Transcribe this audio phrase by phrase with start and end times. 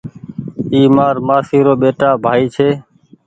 [0.73, 2.69] اي مآر مآسي رو ٻيٽآ ڀآئي ڇي